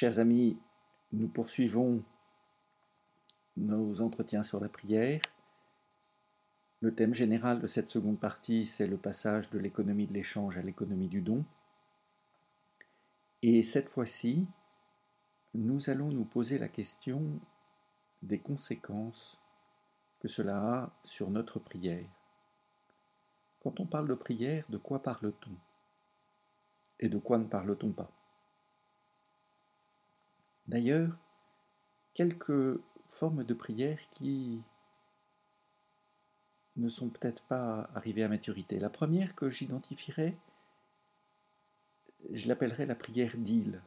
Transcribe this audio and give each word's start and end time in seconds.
Chers 0.00 0.18
amis, 0.18 0.58
nous 1.12 1.28
poursuivons 1.28 2.02
nos 3.58 4.00
entretiens 4.00 4.42
sur 4.42 4.58
la 4.58 4.70
prière. 4.70 5.20
Le 6.80 6.94
thème 6.94 7.12
général 7.12 7.60
de 7.60 7.66
cette 7.66 7.90
seconde 7.90 8.18
partie, 8.18 8.64
c'est 8.64 8.86
le 8.86 8.96
passage 8.96 9.50
de 9.50 9.58
l'économie 9.58 10.06
de 10.06 10.14
l'échange 10.14 10.56
à 10.56 10.62
l'économie 10.62 11.08
du 11.08 11.20
don. 11.20 11.44
Et 13.42 13.62
cette 13.62 13.90
fois-ci, 13.90 14.46
nous 15.52 15.90
allons 15.90 16.08
nous 16.08 16.24
poser 16.24 16.56
la 16.56 16.68
question 16.68 17.38
des 18.22 18.38
conséquences 18.38 19.38
que 20.20 20.28
cela 20.28 20.62
a 20.62 20.92
sur 21.04 21.28
notre 21.28 21.58
prière. 21.58 22.08
Quand 23.62 23.80
on 23.80 23.86
parle 23.86 24.08
de 24.08 24.14
prière, 24.14 24.64
de 24.70 24.78
quoi 24.78 25.02
parle-t-on? 25.02 25.52
Et 27.00 27.10
de 27.10 27.18
quoi 27.18 27.36
ne 27.36 27.44
parle-t-on 27.44 27.92
pas? 27.92 28.10
D'ailleurs, 30.66 31.16
quelques 32.14 32.80
formes 33.06 33.44
de 33.44 33.54
prière 33.54 33.98
qui 34.10 34.62
ne 36.76 36.88
sont 36.88 37.08
peut-être 37.08 37.42
pas 37.44 37.90
arrivées 37.94 38.22
à 38.22 38.28
maturité. 38.28 38.78
La 38.78 38.90
première 38.90 39.34
que 39.34 39.50
j'identifierais, 39.50 40.36
je 42.32 42.48
l'appellerais 42.48 42.86
la 42.86 42.94
prière 42.94 43.36
d'île, 43.36 43.82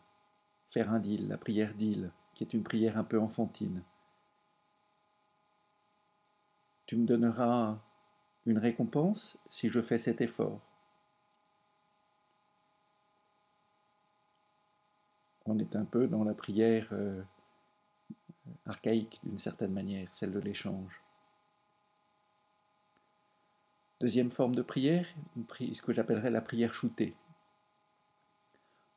faire 0.69 0.91
un 0.91 0.99
deal, 0.99 1.27
la 1.27 1.37
prière 1.37 1.73
d'île, 1.73 2.11
qui 2.33 2.43
est 2.43 2.53
une 2.53 2.63
prière 2.63 2.97
un 2.97 3.03
peu 3.03 3.19
enfantine. 3.19 3.83
Tu 6.85 6.97
me 6.97 7.05
donneras 7.05 7.79
une 8.45 8.57
récompense 8.57 9.37
si 9.47 9.69
je 9.69 9.81
fais 9.81 9.97
cet 9.97 10.21
effort. 10.21 10.61
On 15.45 15.59
est 15.59 15.75
un 15.75 15.85
peu 15.85 16.07
dans 16.07 16.23
la 16.23 16.33
prière 16.33 16.87
euh, 16.93 17.21
archaïque 18.65 19.19
d'une 19.23 19.37
certaine 19.37 19.73
manière, 19.73 20.07
celle 20.13 20.31
de 20.31 20.39
l'échange. 20.39 21.01
Deuxième 23.99 24.31
forme 24.31 24.55
de 24.55 24.61
prière, 24.61 25.07
ce 25.49 25.81
que 25.81 25.93
j'appellerais 25.93 26.29
la 26.29 26.41
prière 26.41 26.73
shootée. 26.73 27.15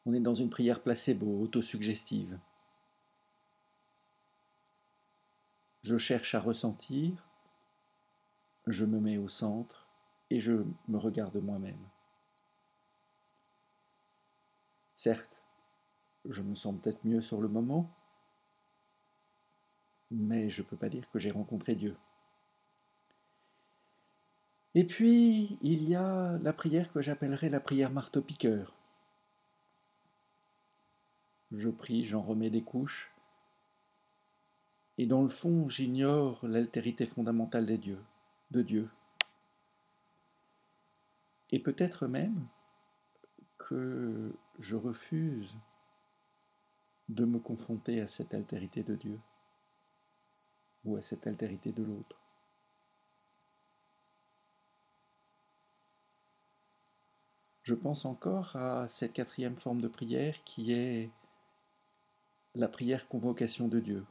On 0.04 0.14
est 0.14 0.20
dans 0.20 0.34
une 0.34 0.50
prière 0.50 0.82
placebo, 0.82 1.42
autosuggestive. 1.42 2.38
Je 5.82 5.96
cherche 5.96 6.34
à 6.34 6.40
ressentir, 6.40 7.12
je 8.66 8.84
me 8.84 8.98
mets 8.98 9.18
au 9.18 9.28
centre 9.28 9.86
et 10.30 10.40
je 10.40 10.64
me 10.88 10.98
regarde 10.98 11.36
moi-même. 11.36 11.78
Certes, 14.96 15.42
je 16.28 16.42
me 16.42 16.54
sens 16.54 16.74
peut-être 16.80 17.04
mieux 17.04 17.20
sur 17.20 17.40
le 17.40 17.48
moment, 17.48 17.90
mais 20.10 20.48
je 20.48 20.62
ne 20.62 20.66
peux 20.66 20.76
pas 20.76 20.88
dire 20.88 21.08
que 21.10 21.18
j'ai 21.18 21.30
rencontré 21.30 21.74
Dieu. 21.74 21.96
Et 24.74 24.84
puis, 24.84 25.58
il 25.62 25.88
y 25.88 25.94
a 25.94 26.38
la 26.42 26.52
prière 26.52 26.92
que 26.92 27.00
j'appellerais 27.00 27.48
la 27.48 27.60
prière 27.60 27.90
marteau-piqueur. 27.90 28.74
Je 31.50 31.70
prie, 31.70 32.04
j'en 32.04 32.22
remets 32.22 32.50
des 32.50 32.62
couches, 32.62 33.12
et 34.98 35.06
dans 35.06 35.22
le 35.22 35.28
fond, 35.28 35.68
j'ignore 35.68 36.40
l'altérité 36.46 37.04
fondamentale 37.04 37.66
des 37.66 37.78
dieux, 37.78 38.02
de 38.50 38.62
Dieu. 38.62 38.88
Et 41.50 41.58
peut-être 41.58 42.06
même 42.06 42.46
que 43.58 44.32
je 44.58 44.76
refuse 44.76 45.54
de 47.08 47.24
me 47.24 47.38
confronter 47.38 48.00
à 48.00 48.06
cette 48.06 48.34
altérité 48.34 48.82
de 48.82 48.94
Dieu 48.94 49.18
ou 50.84 50.96
à 50.96 51.02
cette 51.02 51.26
altérité 51.26 51.72
de 51.72 51.82
l'autre. 51.82 52.16
Je 57.62 57.74
pense 57.74 58.04
encore 58.04 58.54
à 58.54 58.86
cette 58.86 59.12
quatrième 59.12 59.56
forme 59.56 59.80
de 59.80 59.88
prière 59.88 60.44
qui 60.44 60.72
est 60.72 61.10
la 62.54 62.68
prière 62.68 63.08
convocation 63.08 63.66
de 63.66 63.80
Dieu, 63.80 64.06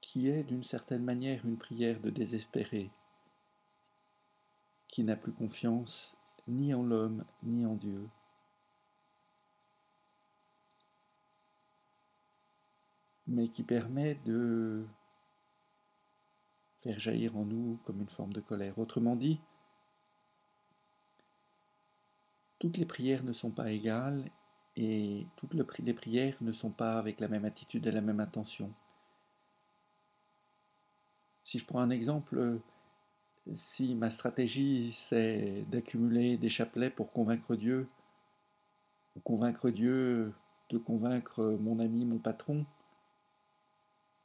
qui 0.00 0.28
est 0.28 0.42
d'une 0.42 0.64
certaine 0.64 1.04
manière 1.04 1.46
une 1.46 1.56
prière 1.56 2.00
de 2.00 2.10
désespéré, 2.10 2.90
qui 4.88 5.04
n'a 5.04 5.14
plus 5.14 5.32
confiance 5.32 6.16
ni 6.48 6.74
en 6.74 6.82
l'homme 6.82 7.24
ni 7.44 7.64
en 7.64 7.76
Dieu. 7.76 8.08
Mais 13.26 13.48
qui 13.48 13.62
permet 13.62 14.16
de 14.24 14.84
faire 16.78 16.98
jaillir 16.98 17.36
en 17.36 17.44
nous 17.44 17.78
comme 17.84 18.00
une 18.00 18.08
forme 18.08 18.32
de 18.32 18.40
colère. 18.40 18.78
Autrement 18.78 19.16
dit, 19.16 19.40
toutes 22.58 22.76
les 22.76 22.84
prières 22.84 23.24
ne 23.24 23.32
sont 23.32 23.50
pas 23.50 23.70
égales 23.72 24.30
et 24.76 25.26
toutes 25.36 25.54
les 25.54 25.94
prières 25.94 26.36
ne 26.40 26.52
sont 26.52 26.70
pas 26.70 26.98
avec 26.98 27.20
la 27.20 27.28
même 27.28 27.44
attitude 27.44 27.86
et 27.86 27.92
la 27.92 28.00
même 28.00 28.20
attention. 28.20 28.72
Si 31.44 31.58
je 31.58 31.66
prends 31.66 31.80
un 31.80 31.90
exemple, 31.90 32.58
si 33.52 33.94
ma 33.94 34.10
stratégie 34.10 34.92
c'est 34.92 35.64
d'accumuler 35.68 36.36
des 36.36 36.48
chapelets 36.48 36.90
pour 36.90 37.12
convaincre 37.12 37.56
Dieu, 37.56 37.88
ou 39.16 39.20
convaincre 39.20 39.70
Dieu 39.70 40.34
de 40.70 40.78
convaincre 40.78 41.58
mon 41.60 41.78
ami, 41.78 42.04
mon 42.04 42.18
patron, 42.18 42.64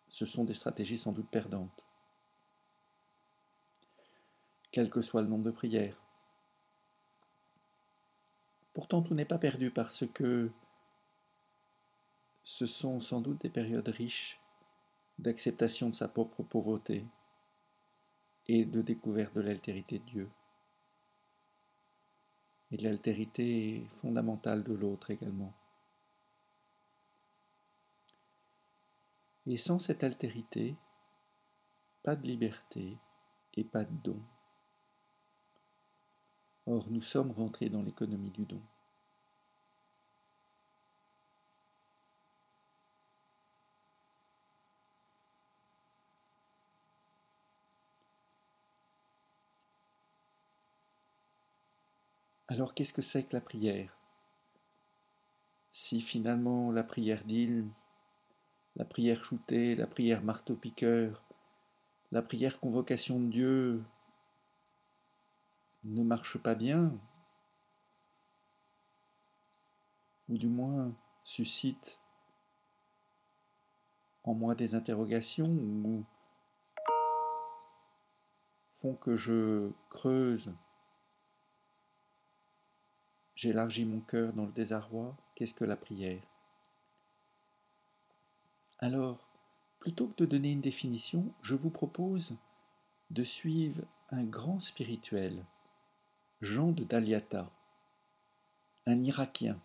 ce 0.09 0.25
sont 0.25 0.44
des 0.44 0.53
stratégies 0.53 0.97
sans 0.97 1.12
doute 1.12 1.30
perdantes. 1.30 1.86
Quel 4.72 4.90
que 4.90 5.02
soit 5.02 5.22
le 5.22 5.28
nombre 5.28 5.46
de 5.46 5.52
prières. 5.52 6.02
Pourtant, 8.74 9.02
tout 9.02 9.16
n'est 9.16 9.25
pas 9.25 9.38
perdu 9.38 9.72
parce 9.72 10.06
que 10.14 10.52
ce 12.44 12.66
sont 12.66 13.00
sans 13.00 13.22
doute 13.22 13.42
des 13.42 13.50
périodes 13.50 13.88
riches 13.88 14.40
d'acceptation 15.18 15.90
de 15.90 15.96
sa 15.96 16.08
propre 16.08 16.44
pauvreté 16.44 17.06
et 18.48 18.66
de 18.66 18.81
découverte 18.81 19.36
de 19.36 19.42
l'altérité 19.42 20.00
de 20.00 20.06
Dieu 20.06 20.30
et 22.72 22.78
de 22.78 22.84
l'altérité 22.84 23.86
fondamentale 23.94 24.64
de 24.64 24.74
l'autre 24.74 25.12
également. 25.12 25.53
Et 29.50 29.58
sans 29.58 29.80
cette 29.80 30.04
altérité, 30.04 30.76
pas 32.04 32.16
de 32.16 32.28
liberté 32.28 33.00
et 33.56 33.64
pas 33.64 33.84
de 33.84 33.96
don. 34.04 34.22
Or, 36.68 36.86
nous 36.92 37.02
sommes 37.02 37.32
rentrés 37.32 37.68
dans 37.68 37.82
l'économie 37.82 38.30
du 38.30 38.46
don. 38.46 38.62
Alors 52.50 52.76
qu'est-ce 52.76 52.94
que 52.94 53.02
c'est 53.02 53.24
que 53.24 53.36
la 53.36 53.42
prière? 53.42 53.98
Si 55.72 56.02
finalement 56.02 56.72
la 56.72 56.84
prière 56.84 57.24
d'île 57.24 57.68
la 58.75 58.85
prière 58.85 59.24
shootée, 59.24 59.75
la 59.75 59.88
prière 59.88 60.24
marteau-piqueur, 60.24 61.24
la 62.12 62.22
prière 62.22 62.59
convocation 62.59 63.19
de 63.19 63.28
Dieu 63.28 63.84
ne 65.84 66.03
marche 66.03 66.38
pas 66.38 66.56
bien, 66.56 66.91
ou 70.27 70.38
du 70.38 70.48
moins 70.48 70.94
suscite 71.24 72.00
en 74.24 74.33
moi 74.33 74.56
des 74.56 74.75
interrogations 74.75 75.44
ou 75.45 76.04
font 78.74 78.95
que 78.95 79.15
je 79.15 79.72
creuse, 79.89 80.54
j'élargis 83.36 83.86
mon 83.86 84.00
cœur 84.00 84.33
dans 84.33 84.45
le 84.45 84.51
désarroi, 84.51 85.15
qu'est-ce 85.36 85.54
que 85.54 85.65
la 85.65 85.75
prière? 85.75 86.22
Alors, 88.80 89.28
plutôt 89.80 90.08
que 90.08 90.24
de 90.24 90.26
donner 90.26 90.52
une 90.52 90.62
définition, 90.62 91.34
je 91.42 91.56
vous 91.56 91.70
propose 91.70 92.36
de 93.12 93.24
suivre 93.24 93.84
un 94.10 94.24
grand 94.24 94.60
spirituel, 94.60 95.46
Jean 96.42 96.72
de 96.72 96.86
Daliata, 96.86 97.52
un 98.86 99.02
Irakien, 99.02 99.60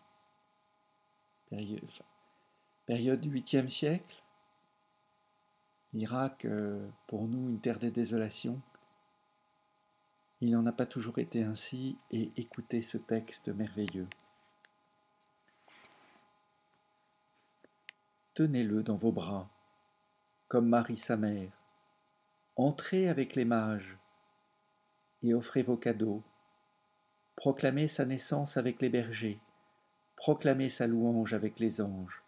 période, 1.48 3.20
du 3.20 3.30
8e 3.30 3.68
siècle, 3.68 4.22
l'Irak, 5.92 6.44
euh, 6.44 6.88
pour 7.06 7.28
nous, 7.28 7.48
une 7.48 7.60
terre 7.60 7.78
des 7.78 7.92
désolations. 7.92 8.60
Il 10.40 10.50
n'en 10.50 10.66
a 10.66 10.72
pas 10.72 10.86
toujours 10.86 11.18
été 11.20 11.44
ainsi, 11.44 11.96
et 12.10 12.32
écoutez 12.36 12.82
ce 12.82 12.98
texte 12.98 13.48
merveilleux. 13.48 14.08
Tenez-le 18.34 18.82
dans 18.82 18.96
vos 18.96 19.12
bras, 19.12 19.48
comme 20.48 20.68
Marie 20.68 20.98
sa 20.98 21.16
mère. 21.16 21.52
Entrez 22.56 23.08
avec 23.08 23.36
les 23.36 23.44
mages 23.44 23.96
et 25.22 25.34
offrez 25.34 25.62
vos 25.62 25.76
cadeaux. 25.76 26.22
Proclamez 27.36 27.88
sa 27.88 28.04
naissance 28.04 28.56
avec 28.56 28.82
les 28.82 28.88
bergers, 28.88 29.40
proclamez 30.16 30.68
sa 30.68 30.86
louange 30.86 31.32
avec 31.32 31.60
les 31.60 31.80
anges. 31.80 32.22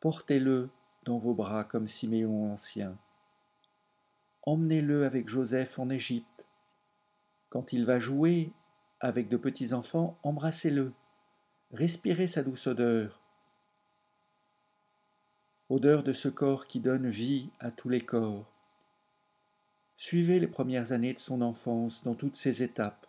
Portez-le 0.00 0.70
dans 1.04 1.18
vos 1.18 1.34
bras 1.34 1.64
comme 1.64 1.88
Siméon 1.88 2.52
ancien. 2.52 2.96
Emmenez-le 4.42 5.04
avec 5.04 5.28
Joseph 5.28 5.78
en 5.78 5.90
Égypte. 5.90 6.46
Quand 7.48 7.72
il 7.72 7.84
va 7.84 7.98
jouer 7.98 8.52
avec 9.00 9.28
de 9.28 9.36
petits 9.36 9.72
enfants, 9.72 10.18
embrassez-le. 10.22 10.92
Respirez 11.72 12.26
sa 12.26 12.42
douce 12.42 12.66
odeur. 12.66 13.20
Odeur 15.72 16.02
de 16.02 16.12
ce 16.12 16.26
corps 16.26 16.66
qui 16.66 16.80
donne 16.80 17.08
vie 17.08 17.50
à 17.60 17.70
tous 17.70 17.88
les 17.88 18.00
corps. 18.00 18.50
Suivez 19.96 20.40
les 20.40 20.48
premières 20.48 20.90
années 20.90 21.14
de 21.14 21.20
son 21.20 21.42
enfance 21.42 22.02
dans 22.02 22.16
toutes 22.16 22.34
ses 22.34 22.64
étapes, 22.64 23.06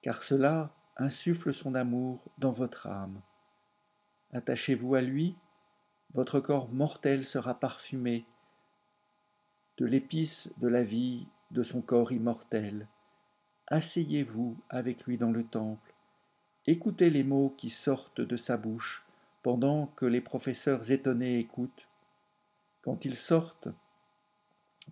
car 0.00 0.22
cela 0.22 0.74
insuffle 0.96 1.52
son 1.52 1.74
amour 1.74 2.24
dans 2.38 2.52
votre 2.52 2.86
âme. 2.86 3.20
Attachez-vous 4.32 4.94
à 4.94 5.02
lui, 5.02 5.36
votre 6.14 6.40
corps 6.40 6.72
mortel 6.72 7.22
sera 7.22 7.60
parfumé 7.60 8.24
de 9.76 9.84
l'épice 9.84 10.54
de 10.56 10.68
la 10.68 10.82
vie 10.82 11.28
de 11.50 11.62
son 11.62 11.82
corps 11.82 12.12
immortel. 12.12 12.88
Asseyez-vous 13.66 14.56
avec 14.70 15.04
lui 15.04 15.18
dans 15.18 15.32
le 15.32 15.44
temple, 15.44 15.92
écoutez 16.66 17.10
les 17.10 17.24
mots 17.24 17.54
qui 17.58 17.68
sortent 17.68 18.22
de 18.22 18.36
sa 18.36 18.56
bouche 18.56 19.04
pendant 19.44 19.88
que 19.88 20.06
les 20.06 20.22
professeurs 20.22 20.90
étonnés 20.90 21.38
écoutent. 21.38 21.86
Quand 22.80 23.04
il 23.04 23.14
sortent, 23.14 23.68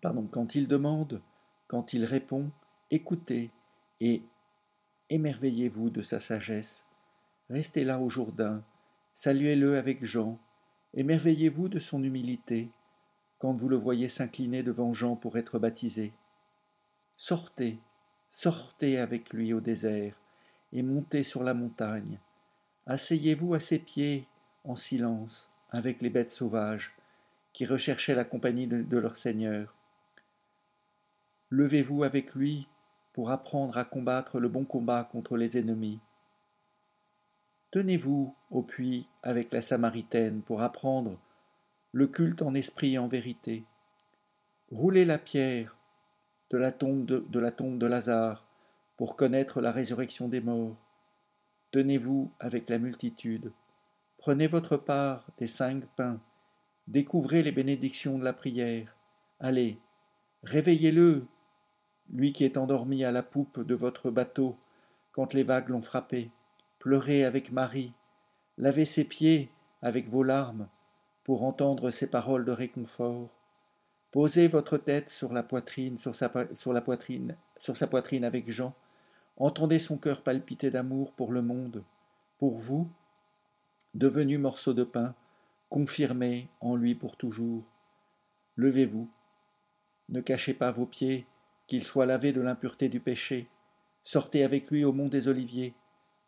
pardon, 0.02 0.28
quand 0.30 0.54
il 0.54 0.68
demande, 0.68 1.22
quand 1.68 1.94
il 1.94 2.04
répond, 2.04 2.50
écoutez 2.90 3.50
et 4.02 4.22
émerveillez-vous 5.08 5.88
de 5.88 6.02
sa 6.02 6.20
sagesse. 6.20 6.86
Restez 7.48 7.82
là 7.82 7.98
au 7.98 8.10
Jourdain, 8.10 8.62
saluez-le 9.14 9.78
avec 9.78 10.04
Jean, 10.04 10.38
émerveillez-vous 10.92 11.70
de 11.70 11.78
son 11.78 12.02
humilité 12.04 12.68
quand 13.38 13.54
vous 13.54 13.70
le 13.70 13.76
voyez 13.76 14.08
s'incliner 14.08 14.62
devant 14.62 14.92
Jean 14.92 15.16
pour 15.16 15.38
être 15.38 15.58
baptisé. 15.58 16.12
Sortez, 17.16 17.78
sortez 18.28 18.98
avec 18.98 19.32
lui 19.32 19.54
au 19.54 19.62
désert, 19.62 20.20
et 20.74 20.82
montez 20.82 21.22
sur 21.22 21.42
la 21.42 21.54
montagne. 21.54 22.20
Asseyez-vous 22.84 23.54
à 23.54 23.60
ses 23.60 23.78
pieds 23.78 24.26
en 24.64 24.76
silence 24.76 25.50
avec 25.70 26.02
les 26.02 26.10
bêtes 26.10 26.32
sauvages 26.32 26.94
qui 27.52 27.66
recherchaient 27.66 28.14
la 28.14 28.24
compagnie 28.24 28.66
de, 28.66 28.96
leur 28.96 29.16
Seigneur. 29.16 29.74
Levez-vous 31.50 32.02
avec 32.02 32.34
lui 32.34 32.68
pour 33.12 33.30
apprendre 33.30 33.76
à 33.76 33.84
combattre 33.84 34.40
le 34.40 34.48
bon 34.48 34.64
combat 34.64 35.08
contre 35.10 35.36
les 35.36 35.58
ennemis. 35.58 36.00
Tenez-vous 37.70 38.34
au 38.50 38.62
puits 38.62 39.06
avec 39.22 39.52
la 39.52 39.62
Samaritaine 39.62 40.42
pour 40.42 40.62
apprendre 40.62 41.18
le 41.92 42.06
culte 42.06 42.42
en 42.42 42.54
esprit 42.54 42.94
et 42.94 42.98
en 42.98 43.08
vérité. 43.08 43.64
Roulez 44.70 45.04
la 45.04 45.18
pierre 45.18 45.76
de 46.50 46.56
la 46.56 46.72
tombe 46.72 47.04
de, 47.04 47.24
de 47.28 47.38
la 47.38 47.50
tombe 47.50 47.78
de 47.78 47.86
Lazare 47.86 48.46
pour 48.96 49.16
connaître 49.16 49.60
la 49.60 49.72
résurrection 49.72 50.28
des 50.28 50.40
morts. 50.40 50.76
Tenez-vous 51.70 52.30
avec 52.40 52.68
la 52.70 52.78
multitude. 52.78 53.52
Prenez 54.22 54.46
votre 54.46 54.76
part 54.76 55.26
des 55.38 55.48
cinq 55.48 55.84
pains. 55.96 56.20
Découvrez 56.86 57.42
les 57.42 57.50
bénédictions 57.50 58.20
de 58.20 58.24
la 58.24 58.32
prière. 58.32 58.96
Allez, 59.40 59.80
réveillez-le, 60.44 61.26
lui 62.08 62.32
qui 62.32 62.44
est 62.44 62.56
endormi 62.56 63.02
à 63.02 63.10
la 63.10 63.24
poupe 63.24 63.66
de 63.66 63.74
votre 63.74 64.12
bateau 64.12 64.56
quand 65.10 65.34
les 65.34 65.42
vagues 65.42 65.70
l'ont 65.70 65.82
frappé. 65.82 66.30
Pleurez 66.78 67.24
avec 67.24 67.50
Marie. 67.50 67.94
Lavez 68.58 68.84
ses 68.84 69.02
pieds 69.02 69.50
avec 69.82 70.08
vos 70.08 70.22
larmes 70.22 70.68
pour 71.24 71.42
entendre 71.42 71.90
ses 71.90 72.08
paroles 72.08 72.44
de 72.44 72.52
réconfort. 72.52 73.28
Posez 74.12 74.46
votre 74.46 74.78
tête 74.78 75.10
sur 75.10 75.32
sa, 75.32 75.42
poitrine, 75.42 75.98
sur 75.98 76.14
sa 76.14 77.88
poitrine 77.88 78.24
avec 78.24 78.48
Jean. 78.52 78.72
Entendez 79.36 79.80
son 79.80 79.98
cœur 79.98 80.22
palpiter 80.22 80.70
d'amour 80.70 81.12
pour 81.12 81.32
le 81.32 81.42
monde, 81.42 81.82
pour 82.38 82.56
vous, 82.56 82.88
devenu 83.94 84.38
morceau 84.38 84.74
de 84.74 84.84
pain, 84.84 85.14
confirmé 85.68 86.48
en 86.60 86.76
lui 86.76 86.94
pour 86.94 87.16
toujours. 87.16 87.64
Levez-vous. 88.56 89.08
Ne 90.08 90.20
cachez 90.20 90.54
pas 90.54 90.70
vos 90.70 90.86
pieds, 90.86 91.26
qu'ils 91.66 91.84
soient 91.84 92.06
lavés 92.06 92.32
de 92.32 92.40
l'impureté 92.40 92.88
du 92.88 93.00
péché. 93.00 93.48
Sortez 94.02 94.44
avec 94.44 94.70
lui 94.70 94.84
au 94.84 94.92
mont 94.92 95.08
des 95.08 95.28
Oliviers. 95.28 95.74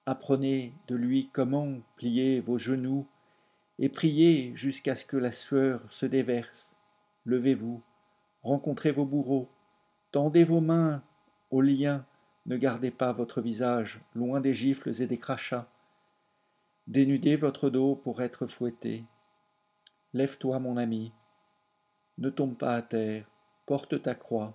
Apprenez 0.06 0.72
de 0.88 0.94
lui 0.94 1.28
comment 1.32 1.80
plier 1.96 2.40
vos 2.40 2.58
genoux 2.58 3.06
et 3.78 3.88
priez 3.88 4.52
jusqu'à 4.54 4.94
ce 4.94 5.04
que 5.04 5.16
la 5.16 5.32
sueur 5.32 5.90
se 5.90 6.06
déverse. 6.06 6.76
Levez-vous, 7.24 7.82
rencontrez 8.42 8.92
vos 8.92 9.06
bourreaux, 9.06 9.48
tendez 10.12 10.44
vos 10.44 10.60
mains 10.60 11.02
aux 11.50 11.62
liens, 11.62 12.04
ne 12.46 12.56
gardez 12.56 12.90
pas 12.90 13.12
votre 13.12 13.40
visage 13.40 14.00
loin 14.14 14.40
des 14.40 14.54
gifles 14.54 14.92
et 15.00 15.06
des 15.06 15.18
crachats. 15.18 15.68
Dénudez 16.86 17.36
votre 17.36 17.70
dos 17.70 17.94
pour 17.94 18.22
être 18.22 18.46
fouetté. 18.46 19.04
Lève-toi, 20.12 20.58
mon 20.58 20.76
ami. 20.76 21.12
Ne 22.18 22.30
tombe 22.30 22.56
pas 22.56 22.74
à 22.74 22.82
terre, 22.82 23.28
porte 23.66 24.02
ta 24.02 24.14
croix, 24.14 24.54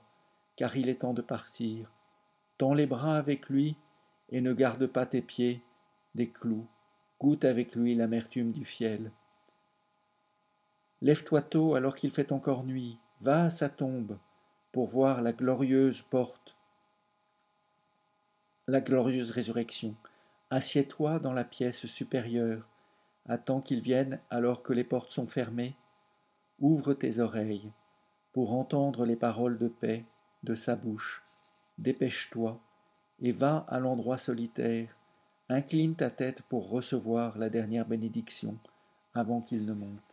car 0.56 0.78
il 0.78 0.90
est 0.90 1.02
temps 1.02 1.14
de 1.14 1.22
partir. 1.22 1.92
Tends 2.58 2.74
les 2.74 2.88
bras 2.88 3.18
avec 3.18 3.50
lui 3.50 3.76
et 4.30 4.42
ne 4.42 4.54
garde 4.54 4.88
pas 4.88 5.06
tes 5.06 5.22
pieds 5.22 5.64
des 6.16 6.30
clous 6.30 6.68
goûte 7.20 7.44
avec 7.44 7.76
lui 7.76 7.96
l'amertume 7.96 8.52
du 8.52 8.64
fiel. 8.64 9.12
Lève-toi 11.02 11.42
tôt 11.42 11.76
alors 11.76 11.96
qu'il 11.96 12.12
fait 12.12 12.31
encore 12.31 12.64
nuit, 12.64 12.98
va 13.20 13.46
à 13.46 13.50
sa 13.50 13.70
tombe 13.70 14.18
pour 14.72 14.88
voir 14.88 15.22
la 15.22 15.34
glorieuse 15.34 16.02
porte, 16.02 16.56
la 18.68 18.81
glorieuse 18.81 19.31
résurrection. 19.31 19.96
Assieds-toi 20.51 21.19
dans 21.19 21.33
la 21.33 21.44
pièce 21.44 21.85
supérieure, 21.85 22.68
attends 23.28 23.62
qu'il 23.62 23.81
vienne 23.81 24.19
alors 24.30 24.64
que 24.64 24.73
les 24.73 24.83
portes 24.83 25.12
sont 25.12 25.28
fermées. 25.28 25.76
Ouvre 26.59 26.94
tes 26.94 27.19
oreilles 27.19 27.71
pour 28.33 28.54
entendre 28.54 29.06
les 29.06 29.16
paroles 29.16 29.57
de 29.57 29.68
paix 29.68 30.06
de 30.44 30.56
sa 30.56 30.76
bouche. 30.76 31.23
Dépêche-toi 31.78 32.59
et 33.21 33.31
va 33.31 33.66
à 33.68 33.80
l'endroit 33.80 34.18
solitaire 34.18 34.95
Incline 35.52 35.95
ta 35.95 36.12
tête 36.12 36.44
pour 36.44 36.69
recevoir 36.69 37.35
la 37.40 37.50
dernière 37.50 37.88
bénédiction 37.88 38.59
avant 39.16 39.42
qu'il 39.42 39.66
ne 39.66 39.73
monte. 39.73 40.08